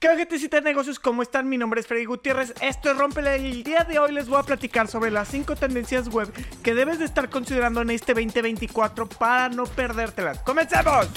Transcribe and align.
¿Qué 0.00 0.16
gente 0.16 0.38
de 0.48 0.60
negocios? 0.60 1.00
¿Cómo 1.00 1.22
están? 1.22 1.48
Mi 1.48 1.58
nombre 1.58 1.80
es 1.80 1.88
Freddy 1.88 2.04
Gutiérrez. 2.04 2.54
Esto 2.62 2.92
es 2.92 2.96
Rompele 2.96 3.36
y 3.38 3.50
el 3.50 3.64
día 3.64 3.82
de 3.82 3.98
hoy 3.98 4.12
les 4.12 4.28
voy 4.28 4.38
a 4.38 4.44
platicar 4.44 4.86
sobre 4.86 5.10
las 5.10 5.26
5 5.26 5.56
tendencias 5.56 6.08
web 6.08 6.32
que 6.62 6.72
debes 6.72 7.00
de 7.00 7.04
estar 7.04 7.28
considerando 7.28 7.82
en 7.82 7.90
este 7.90 8.14
2024 8.14 9.08
para 9.08 9.48
no 9.48 9.64
perdértelas. 9.66 10.38
¡Comencemos! 10.44 11.08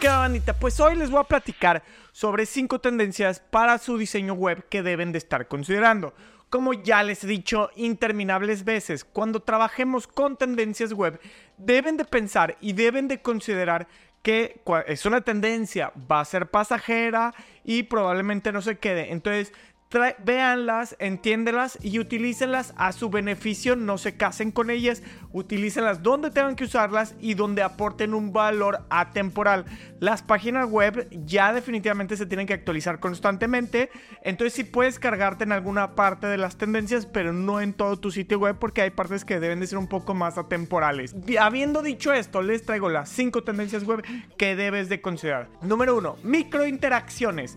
¿Qué 0.00 0.08
bonita? 0.08 0.52
Pues 0.52 0.78
hoy 0.78 0.94
les 0.94 1.10
voy 1.10 1.18
a 1.18 1.24
platicar 1.24 1.82
sobre 2.12 2.46
5 2.46 2.78
tendencias 2.78 3.40
para 3.40 3.76
su 3.78 3.98
diseño 3.98 4.34
web 4.34 4.68
que 4.68 4.84
deben 4.84 5.10
de 5.10 5.18
estar 5.18 5.48
considerando. 5.48 6.14
Como 6.48 6.72
ya 6.72 7.02
les 7.02 7.24
he 7.24 7.26
dicho 7.26 7.70
interminables 7.76 8.64
veces, 8.64 9.04
cuando 9.04 9.40
trabajemos 9.40 10.06
con 10.06 10.36
tendencias 10.36 10.94
web, 10.94 11.20
deben 11.58 11.96
de 11.96 12.04
pensar 12.06 12.56
y 12.60 12.72
deben 12.72 13.06
de 13.08 13.20
considerar 13.20 13.86
que 14.28 14.60
es 14.86 15.06
una 15.06 15.22
tendencia, 15.22 15.90
va 15.96 16.20
a 16.20 16.24
ser 16.26 16.50
pasajera 16.50 17.32
y 17.64 17.84
probablemente 17.84 18.52
no 18.52 18.60
se 18.60 18.76
quede. 18.76 19.10
Entonces, 19.10 19.54
véanlas, 19.90 20.96
entiéndelas 20.98 21.78
y 21.80 21.98
utilícenlas 21.98 22.74
a 22.76 22.92
su 22.92 23.08
beneficio, 23.08 23.74
no 23.74 23.96
se 23.96 24.16
casen 24.16 24.50
con 24.50 24.70
ellas, 24.70 25.02
utilícenlas 25.32 26.02
donde 26.02 26.30
tengan 26.30 26.56
que 26.56 26.64
usarlas 26.64 27.14
y 27.20 27.34
donde 27.34 27.62
aporten 27.62 28.12
un 28.12 28.32
valor 28.32 28.84
atemporal. 28.90 29.64
Las 29.98 30.22
páginas 30.22 30.68
web 30.68 31.08
ya 31.24 31.52
definitivamente 31.52 32.16
se 32.16 32.26
tienen 32.26 32.46
que 32.46 32.54
actualizar 32.54 33.00
constantemente, 33.00 33.90
entonces 34.22 34.52
sí 34.54 34.64
puedes 34.64 34.98
cargarte 34.98 35.44
en 35.44 35.52
alguna 35.52 35.94
parte 35.94 36.26
de 36.26 36.36
las 36.36 36.56
tendencias, 36.56 37.06
pero 37.06 37.32
no 37.32 37.60
en 37.60 37.72
todo 37.72 37.98
tu 37.98 38.10
sitio 38.10 38.38
web 38.38 38.56
porque 38.58 38.82
hay 38.82 38.90
partes 38.90 39.24
que 39.24 39.40
deben 39.40 39.60
de 39.60 39.66
ser 39.66 39.78
un 39.78 39.88
poco 39.88 40.14
más 40.14 40.36
atemporales. 40.36 41.14
Habiendo 41.40 41.82
dicho 41.82 42.12
esto, 42.12 42.42
les 42.42 42.64
traigo 42.64 42.88
las 42.90 43.08
5 43.08 43.42
tendencias 43.42 43.84
web 43.84 44.04
que 44.36 44.54
debes 44.54 44.88
de 44.88 45.00
considerar. 45.00 45.48
Número 45.62 45.96
1, 45.96 46.16
microinteracciones. 46.22 47.56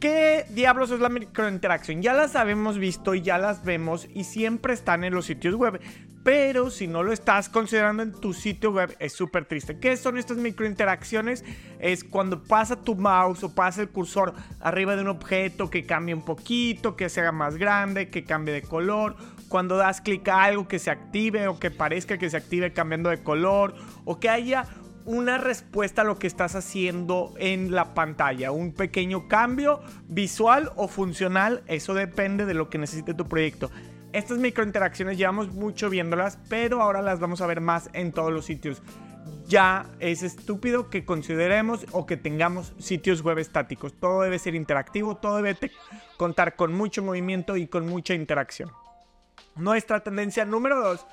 ¿Qué 0.00 0.46
diablos 0.50 0.90
es 0.90 1.00
la 1.00 1.08
microinteracción? 1.08 2.02
Ya 2.02 2.12
las 2.12 2.34
habíamos 2.34 2.78
visto 2.78 3.14
y 3.14 3.22
ya 3.22 3.38
las 3.38 3.64
vemos 3.64 4.08
y 4.12 4.24
siempre 4.24 4.74
están 4.74 5.04
en 5.04 5.14
los 5.14 5.26
sitios 5.26 5.54
web. 5.54 5.80
Pero 6.24 6.70
si 6.70 6.86
no 6.86 7.02
lo 7.02 7.12
estás 7.12 7.48
considerando 7.48 8.04
en 8.04 8.12
tu 8.12 8.32
sitio 8.32 8.70
web, 8.70 8.94
es 9.00 9.12
súper 9.12 9.44
triste. 9.44 9.78
¿Qué 9.78 9.96
son 9.96 10.18
estas 10.18 10.36
microinteracciones? 10.36 11.44
Es 11.80 12.04
cuando 12.04 12.44
pasa 12.44 12.76
tu 12.76 12.94
mouse 12.94 13.42
o 13.42 13.54
pasa 13.54 13.82
el 13.82 13.88
cursor 13.88 14.32
arriba 14.60 14.94
de 14.94 15.02
un 15.02 15.08
objeto 15.08 15.68
que 15.68 15.84
cambie 15.84 16.14
un 16.14 16.24
poquito, 16.24 16.94
que 16.94 17.08
se 17.08 17.20
haga 17.20 17.32
más 17.32 17.56
grande, 17.56 18.08
que 18.08 18.24
cambie 18.24 18.54
de 18.54 18.62
color. 18.62 19.16
Cuando 19.48 19.76
das 19.76 20.00
clic 20.00 20.28
a 20.28 20.44
algo 20.44 20.68
que 20.68 20.78
se 20.78 20.90
active 20.90 21.48
o 21.48 21.58
que 21.58 21.72
parezca 21.72 22.18
que 22.18 22.30
se 22.30 22.36
active 22.36 22.72
cambiando 22.72 23.10
de 23.10 23.22
color. 23.22 23.74
O 24.04 24.20
que 24.20 24.28
haya 24.28 24.64
una 25.04 25.38
respuesta 25.38 26.02
a 26.02 26.04
lo 26.04 26.18
que 26.18 26.26
estás 26.26 26.54
haciendo 26.54 27.32
en 27.38 27.72
la 27.72 27.94
pantalla. 27.94 28.52
Un 28.52 28.72
pequeño 28.72 29.28
cambio 29.28 29.80
visual 30.08 30.72
o 30.76 30.88
funcional, 30.88 31.62
eso 31.66 31.94
depende 31.94 32.46
de 32.46 32.54
lo 32.54 32.70
que 32.70 32.78
necesite 32.78 33.14
tu 33.14 33.28
proyecto. 33.28 33.70
Estas 34.12 34.38
microinteracciones 34.38 35.16
llevamos 35.16 35.52
mucho 35.52 35.88
viéndolas, 35.88 36.38
pero 36.48 36.82
ahora 36.82 37.00
las 37.00 37.18
vamos 37.18 37.40
a 37.40 37.46
ver 37.46 37.60
más 37.60 37.88
en 37.94 38.12
todos 38.12 38.32
los 38.32 38.44
sitios. 38.44 38.82
Ya 39.46 39.86
es 40.00 40.22
estúpido 40.22 40.90
que 40.90 41.04
consideremos 41.04 41.86
o 41.92 42.06
que 42.06 42.16
tengamos 42.16 42.74
sitios 42.78 43.22
web 43.22 43.38
estáticos. 43.38 43.94
Todo 43.98 44.22
debe 44.22 44.38
ser 44.38 44.54
interactivo, 44.54 45.16
todo 45.16 45.36
debe 45.36 45.56
contar 46.16 46.56
con 46.56 46.72
mucho 46.72 47.02
movimiento 47.02 47.56
y 47.56 47.66
con 47.66 47.86
mucha 47.86 48.14
interacción. 48.14 48.70
Nuestra 49.56 50.00
tendencia 50.00 50.44
número 50.44 50.80
2 50.80 51.06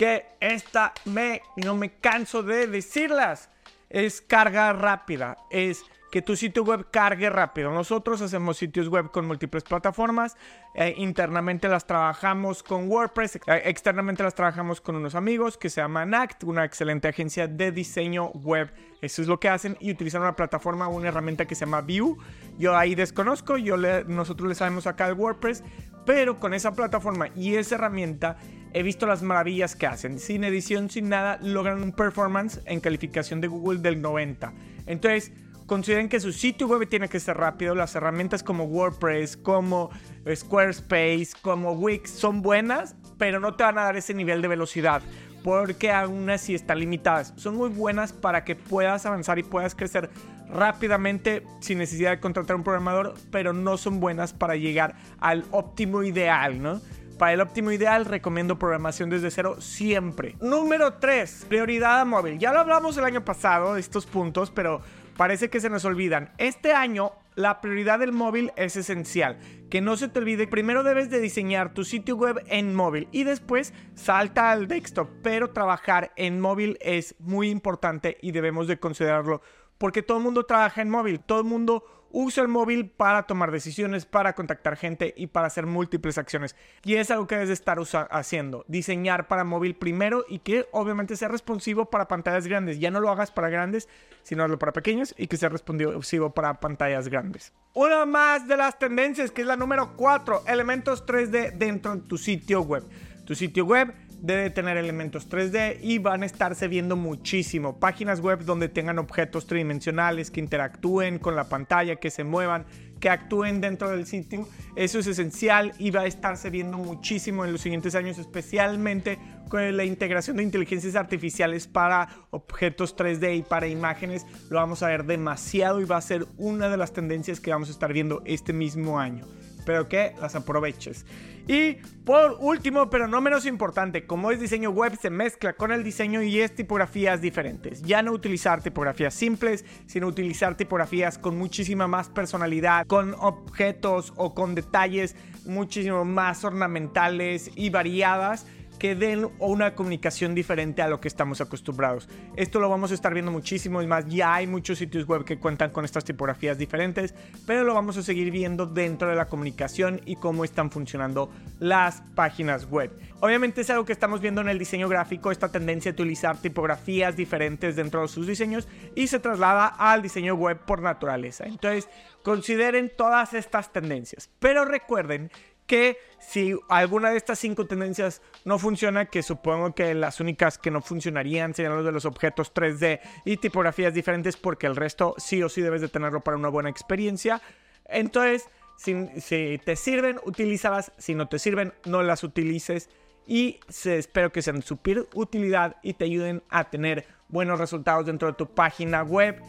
que 0.00 0.24
esta 0.40 0.94
me, 1.04 1.42
no 1.56 1.76
me 1.76 1.90
canso 1.90 2.42
de 2.42 2.66
decirlas, 2.66 3.50
es 3.90 4.22
carga 4.22 4.72
rápida, 4.72 5.36
es 5.50 5.84
que 6.10 6.22
tu 6.22 6.36
sitio 6.36 6.64
web 6.64 6.86
cargue 6.90 7.28
rápido. 7.28 7.70
Nosotros 7.70 8.22
hacemos 8.22 8.56
sitios 8.56 8.88
web 8.88 9.10
con 9.10 9.26
múltiples 9.26 9.62
plataformas, 9.62 10.38
eh, 10.74 10.94
internamente 10.96 11.68
las 11.68 11.86
trabajamos 11.86 12.62
con 12.62 12.90
WordPress, 12.90 13.36
eh, 13.36 13.40
externamente 13.66 14.22
las 14.22 14.34
trabajamos 14.34 14.80
con 14.80 14.96
unos 14.96 15.14
amigos 15.14 15.58
que 15.58 15.68
se 15.68 15.82
llaman 15.82 16.14
Act, 16.14 16.44
una 16.44 16.64
excelente 16.64 17.06
agencia 17.06 17.46
de 17.46 17.70
diseño 17.70 18.30
web. 18.30 18.72
Eso 19.02 19.20
es 19.20 19.28
lo 19.28 19.38
que 19.38 19.50
hacen 19.50 19.76
y 19.80 19.90
utilizan 19.90 20.22
una 20.22 20.34
plataforma, 20.34 20.88
una 20.88 21.08
herramienta 21.08 21.44
que 21.44 21.54
se 21.54 21.66
llama 21.66 21.82
Vue. 21.82 22.16
Yo 22.58 22.74
ahí 22.74 22.94
desconozco, 22.94 23.58
yo 23.58 23.76
nosotros 23.76 24.48
le 24.48 24.54
sabemos 24.54 24.86
acá 24.86 25.08
el 25.08 25.14
WordPress, 25.14 25.62
pero 26.06 26.40
con 26.40 26.54
esa 26.54 26.72
plataforma 26.72 27.28
y 27.36 27.56
esa 27.56 27.74
herramienta 27.74 28.38
he 28.72 28.82
visto 28.82 29.06
las 29.06 29.22
maravillas 29.22 29.76
que 29.76 29.86
hacen. 29.86 30.18
Sin 30.18 30.44
edición, 30.44 30.90
sin 30.90 31.08
nada, 31.08 31.38
logran 31.42 31.82
un 31.82 31.92
performance 31.92 32.60
en 32.66 32.80
calificación 32.80 33.40
de 33.40 33.48
Google 33.48 33.80
del 33.80 34.00
90. 34.00 34.52
Entonces, 34.86 35.32
consideren 35.66 36.08
que 36.08 36.20
su 36.20 36.32
sitio 36.32 36.66
web 36.66 36.88
tiene 36.88 37.08
que 37.08 37.20
ser 37.20 37.36
rápido. 37.36 37.74
Las 37.74 37.94
herramientas 37.94 38.42
como 38.42 38.64
WordPress, 38.64 39.36
como 39.36 39.90
Squarespace, 40.34 41.28
como 41.42 41.72
Wix 41.72 42.10
son 42.10 42.42
buenas, 42.42 42.96
pero 43.18 43.40
no 43.40 43.54
te 43.54 43.64
van 43.64 43.78
a 43.78 43.84
dar 43.84 43.96
ese 43.96 44.14
nivel 44.14 44.42
de 44.42 44.48
velocidad. 44.48 45.02
Porque 45.44 45.90
aún 45.90 46.28
así 46.28 46.54
están 46.54 46.80
limitadas. 46.80 47.32
Son 47.36 47.56
muy 47.56 47.70
buenas 47.70 48.12
para 48.12 48.44
que 48.44 48.56
puedas 48.56 49.06
avanzar 49.06 49.38
y 49.38 49.42
puedas 49.42 49.74
crecer 49.74 50.10
rápidamente 50.52 51.44
sin 51.60 51.78
necesidad 51.78 52.10
de 52.10 52.20
contratar 52.20 52.56
un 52.56 52.64
programador, 52.64 53.14
pero 53.30 53.52
no 53.52 53.76
son 53.76 54.00
buenas 54.00 54.32
para 54.32 54.56
llegar 54.56 54.96
al 55.18 55.44
óptimo 55.50 56.02
ideal, 56.02 56.60
¿no? 56.60 56.80
Para 57.20 57.34
el 57.34 57.42
óptimo 57.42 57.70
ideal 57.70 58.06
recomiendo 58.06 58.58
programación 58.58 59.10
desde 59.10 59.30
cero 59.30 59.56
siempre. 59.60 60.36
Número 60.40 60.94
3, 60.94 61.44
prioridad 61.50 62.00
a 62.00 62.06
móvil. 62.06 62.38
Ya 62.38 62.50
lo 62.50 62.60
hablamos 62.60 62.96
el 62.96 63.04
año 63.04 63.26
pasado 63.26 63.74
de 63.74 63.80
estos 63.80 64.06
puntos, 64.06 64.50
pero 64.50 64.80
parece 65.18 65.50
que 65.50 65.60
se 65.60 65.68
nos 65.68 65.84
olvidan. 65.84 66.32
Este 66.38 66.72
año 66.72 67.12
la 67.34 67.60
prioridad 67.60 67.98
del 67.98 68.12
móvil 68.12 68.52
es 68.56 68.74
esencial. 68.76 69.38
Que 69.68 69.82
no 69.82 69.98
se 69.98 70.08
te 70.08 70.18
olvide, 70.18 70.46
primero 70.46 70.82
debes 70.82 71.10
de 71.10 71.20
diseñar 71.20 71.74
tu 71.74 71.84
sitio 71.84 72.16
web 72.16 72.42
en 72.46 72.74
móvil 72.74 73.06
y 73.12 73.24
después 73.24 73.74
salta 73.94 74.50
al 74.50 74.66
desktop, 74.66 75.10
pero 75.22 75.50
trabajar 75.50 76.12
en 76.16 76.40
móvil 76.40 76.78
es 76.80 77.16
muy 77.18 77.50
importante 77.50 78.16
y 78.22 78.32
debemos 78.32 78.66
de 78.66 78.78
considerarlo 78.78 79.42
porque 79.80 80.02
todo 80.02 80.18
el 80.18 80.24
mundo 80.24 80.44
trabaja 80.44 80.82
en 80.82 80.90
móvil, 80.90 81.20
todo 81.20 81.38
el 81.38 81.46
mundo 81.46 81.82
usa 82.12 82.42
el 82.42 82.48
móvil 82.48 82.90
para 82.90 83.22
tomar 83.22 83.50
decisiones, 83.50 84.04
para 84.04 84.34
contactar 84.34 84.76
gente 84.76 85.14
y 85.16 85.28
para 85.28 85.46
hacer 85.46 85.64
múltiples 85.64 86.18
acciones. 86.18 86.54
Y 86.84 86.96
es 86.96 87.10
algo 87.10 87.26
que 87.26 87.36
debes 87.36 87.48
estar 87.48 87.78
haciendo. 88.10 88.66
Diseñar 88.68 89.26
para 89.26 89.42
móvil 89.42 89.74
primero 89.74 90.26
y 90.28 90.40
que 90.40 90.68
obviamente 90.72 91.16
sea 91.16 91.28
responsivo 91.28 91.86
para 91.86 92.08
pantallas 92.08 92.46
grandes. 92.46 92.78
Ya 92.78 92.90
no 92.90 93.00
lo 93.00 93.10
hagas 93.10 93.30
para 93.30 93.48
grandes, 93.48 93.88
sino 94.22 94.46
para 94.58 94.72
pequeños 94.72 95.14
y 95.16 95.28
que 95.28 95.38
sea 95.38 95.48
responsivo 95.48 96.34
para 96.34 96.60
pantallas 96.60 97.08
grandes. 97.08 97.54
Una 97.72 98.04
más 98.04 98.46
de 98.46 98.58
las 98.58 98.78
tendencias 98.78 99.30
que 99.30 99.40
es 99.40 99.46
la 99.46 99.56
número 99.56 99.96
4, 99.96 100.42
elementos 100.46 101.06
3D 101.06 101.52
dentro 101.56 101.96
de 101.96 102.02
tu 102.02 102.18
sitio 102.18 102.60
web. 102.60 102.84
Tu 103.24 103.34
sitio 103.34 103.64
web 103.64 103.94
debe 104.20 104.50
tener 104.50 104.76
elementos 104.76 105.28
3D 105.28 105.78
y 105.80 105.98
van 105.98 106.22
a 106.22 106.26
estarse 106.26 106.68
viendo 106.68 106.96
muchísimo. 106.96 107.78
Páginas 107.78 108.20
web 108.20 108.44
donde 108.44 108.68
tengan 108.68 108.98
objetos 108.98 109.46
tridimensionales 109.46 110.30
que 110.30 110.40
interactúen 110.40 111.18
con 111.18 111.36
la 111.36 111.48
pantalla, 111.48 111.96
que 111.96 112.10
se 112.10 112.24
muevan, 112.24 112.66
que 113.00 113.08
actúen 113.08 113.60
dentro 113.60 113.90
del 113.90 114.06
sitio. 114.06 114.46
Eso 114.76 114.98
es 114.98 115.06
esencial 115.06 115.72
y 115.78 115.90
va 115.90 116.02
a 116.02 116.06
estarse 116.06 116.50
viendo 116.50 116.78
muchísimo 116.78 117.44
en 117.44 117.52
los 117.52 117.62
siguientes 117.62 117.94
años, 117.94 118.18
especialmente 118.18 119.18
con 119.48 119.76
la 119.76 119.84
integración 119.84 120.36
de 120.36 120.44
inteligencias 120.44 120.94
artificiales 120.94 121.66
para 121.66 122.08
objetos 122.30 122.96
3D 122.96 123.38
y 123.38 123.42
para 123.42 123.66
imágenes. 123.66 124.26
Lo 124.50 124.58
vamos 124.58 124.82
a 124.82 124.88
ver 124.88 125.04
demasiado 125.04 125.80
y 125.80 125.84
va 125.84 125.96
a 125.96 126.02
ser 126.02 126.26
una 126.36 126.68
de 126.68 126.76
las 126.76 126.92
tendencias 126.92 127.40
que 127.40 127.50
vamos 127.50 127.68
a 127.68 127.72
estar 127.72 127.92
viendo 127.92 128.22
este 128.26 128.52
mismo 128.52 129.00
año. 129.00 129.26
Espero 129.70 129.88
que 129.88 130.16
las 130.20 130.34
aproveches. 130.34 131.06
Y 131.46 131.74
por 132.04 132.38
último, 132.40 132.90
pero 132.90 133.06
no 133.06 133.20
menos 133.20 133.46
importante, 133.46 134.04
como 134.04 134.32
es 134.32 134.40
diseño 134.40 134.70
web, 134.70 134.98
se 135.00 135.10
mezcla 135.10 135.52
con 135.52 135.70
el 135.70 135.84
diseño 135.84 136.22
y 136.22 136.40
es 136.40 136.56
tipografías 136.56 137.20
diferentes. 137.20 137.80
Ya 137.82 138.02
no 138.02 138.10
utilizar 138.10 138.60
tipografías 138.62 139.14
simples, 139.14 139.64
sino 139.86 140.08
utilizar 140.08 140.56
tipografías 140.56 141.18
con 141.18 141.38
muchísima 141.38 141.86
más 141.86 142.08
personalidad, 142.08 142.84
con 142.88 143.14
objetos 143.14 144.12
o 144.16 144.34
con 144.34 144.56
detalles 144.56 145.14
muchísimo 145.46 146.04
más 146.04 146.44
ornamentales 146.44 147.52
y 147.54 147.70
variadas 147.70 148.46
que 148.80 148.96
den 148.96 149.28
una 149.38 149.74
comunicación 149.74 150.34
diferente 150.34 150.80
a 150.80 150.88
lo 150.88 151.00
que 151.00 151.06
estamos 151.06 151.40
acostumbrados. 151.42 152.08
Esto 152.34 152.58
lo 152.60 152.70
vamos 152.70 152.90
a 152.90 152.94
estar 152.94 153.12
viendo 153.12 153.30
muchísimo, 153.30 153.82
es 153.82 153.86
más, 153.86 154.06
ya 154.08 154.34
hay 154.34 154.46
muchos 154.46 154.78
sitios 154.78 155.06
web 155.06 155.24
que 155.24 155.38
cuentan 155.38 155.70
con 155.70 155.84
estas 155.84 156.04
tipografías 156.04 156.56
diferentes, 156.56 157.14
pero 157.46 157.62
lo 157.62 157.74
vamos 157.74 157.98
a 157.98 158.02
seguir 158.02 158.30
viendo 158.30 158.64
dentro 158.64 159.08
de 159.08 159.16
la 159.16 159.26
comunicación 159.26 160.00
y 160.06 160.16
cómo 160.16 160.44
están 160.44 160.70
funcionando 160.70 161.30
las 161.58 162.00
páginas 162.14 162.70
web. 162.70 162.90
Obviamente 163.20 163.60
es 163.60 163.68
algo 163.68 163.84
que 163.84 163.92
estamos 163.92 164.22
viendo 164.22 164.40
en 164.40 164.48
el 164.48 164.58
diseño 164.58 164.88
gráfico, 164.88 165.30
esta 165.30 165.52
tendencia 165.52 165.90
a 165.90 165.92
utilizar 165.92 166.38
tipografías 166.38 167.14
diferentes 167.16 167.76
dentro 167.76 168.00
de 168.00 168.08
sus 168.08 168.26
diseños 168.26 168.66
y 168.94 169.08
se 169.08 169.18
traslada 169.18 169.66
al 169.66 170.00
diseño 170.00 170.34
web 170.36 170.58
por 170.64 170.80
naturaleza. 170.80 171.44
Entonces, 171.44 171.86
consideren 172.22 172.90
todas 172.96 173.34
estas 173.34 173.74
tendencias, 173.74 174.30
pero 174.38 174.64
recuerden 174.64 175.30
que 175.70 175.98
si 176.18 176.58
alguna 176.68 177.10
de 177.10 177.16
estas 177.16 177.38
cinco 177.38 177.64
tendencias 177.64 178.22
no 178.44 178.58
funciona, 178.58 179.06
que 179.06 179.22
supongo 179.22 179.72
que 179.72 179.94
las 179.94 180.18
únicas 180.18 180.58
que 180.58 180.72
no 180.72 180.82
funcionarían 180.82 181.54
serían 181.54 181.76
los 181.76 181.84
de 181.84 181.92
los 181.92 182.06
objetos 182.06 182.52
3D 182.52 182.98
y 183.24 183.36
tipografías 183.36 183.94
diferentes, 183.94 184.36
porque 184.36 184.66
el 184.66 184.74
resto 184.74 185.14
sí 185.18 185.40
o 185.44 185.48
sí 185.48 185.62
debes 185.62 185.80
de 185.80 185.86
tenerlo 185.86 186.22
para 186.22 186.36
una 186.36 186.48
buena 186.48 186.70
experiencia. 186.70 187.40
Entonces, 187.84 188.48
si, 188.78 189.60
te 189.64 189.76
sirven, 189.76 190.18
utilízalas. 190.24 190.90
Si 190.98 191.14
no 191.14 191.28
te 191.28 191.38
sirven, 191.38 191.72
no 191.84 192.02
las 192.02 192.24
utilices. 192.24 192.90
Y 193.24 193.60
espero 193.84 194.32
que 194.32 194.42
sean 194.42 194.56
de 194.56 194.62
super 194.62 195.06
utilidad 195.14 195.76
y 195.84 195.94
te 195.94 196.06
ayuden 196.06 196.42
a 196.48 196.68
tener 196.68 197.06
buenos 197.28 197.60
resultados 197.60 198.06
dentro 198.06 198.26
de 198.26 198.34
tu 198.34 198.52
página 198.52 199.04
web. 199.04 199.40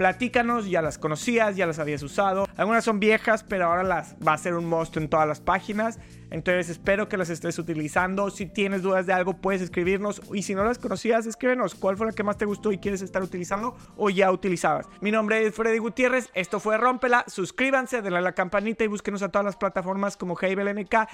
Platícanos, 0.00 0.66
ya 0.66 0.80
las 0.80 0.96
conocías, 0.96 1.56
ya 1.56 1.66
las 1.66 1.78
habías 1.78 2.02
usado. 2.02 2.46
Algunas 2.56 2.84
son 2.84 3.00
viejas, 3.00 3.44
pero 3.44 3.66
ahora 3.66 3.82
las 3.82 4.16
va 4.26 4.32
a 4.32 4.38
ser 4.38 4.54
un 4.54 4.64
monstruo 4.64 5.04
en 5.04 5.10
todas 5.10 5.28
las 5.28 5.40
páginas. 5.40 5.98
Entonces 6.30 6.70
espero 6.70 7.06
que 7.06 7.18
las 7.18 7.28
estés 7.28 7.58
utilizando. 7.58 8.30
Si 8.30 8.46
tienes 8.46 8.80
dudas 8.80 9.04
de 9.04 9.12
algo, 9.12 9.42
puedes 9.42 9.60
escribirnos. 9.60 10.22
Y 10.32 10.40
si 10.40 10.54
no 10.54 10.64
las 10.64 10.78
conocías, 10.78 11.26
escríbenos 11.26 11.74
cuál 11.74 11.98
fue 11.98 12.06
la 12.06 12.12
que 12.12 12.22
más 12.22 12.38
te 12.38 12.46
gustó 12.46 12.72
y 12.72 12.78
quieres 12.78 13.02
estar 13.02 13.22
utilizando 13.22 13.76
o 13.98 14.08
ya 14.08 14.32
utilizabas. 14.32 14.86
Mi 15.02 15.10
nombre 15.10 15.46
es 15.46 15.54
Freddy 15.54 15.76
Gutiérrez. 15.76 16.30
Esto 16.32 16.60
fue 16.60 16.78
Rómpela. 16.78 17.26
Suscríbanse, 17.26 18.00
denle 18.00 18.20
a 18.20 18.22
la 18.22 18.32
campanita 18.32 18.82
y 18.84 18.86
búsquenos 18.86 19.20
a 19.20 19.28
todas 19.28 19.44
las 19.44 19.56
plataformas 19.56 20.16
como 20.16 20.34
Hey 20.34 20.56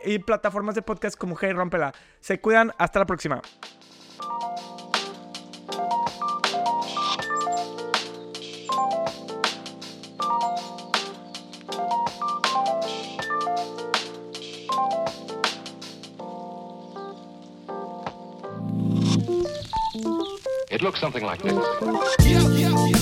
y 0.05 0.19
plataformas 0.21 0.77
de 0.77 0.83
podcast 0.83 1.19
como 1.19 1.37
Hey 1.37 1.55
Rómpela. 1.55 1.93
Se 2.21 2.41
cuidan. 2.41 2.71
Hasta 2.79 3.01
la 3.01 3.07
próxima. 3.07 3.43
It 20.77 20.83
looks 20.83 21.01
something 21.01 21.25
like 21.25 21.41
this. 21.41 22.96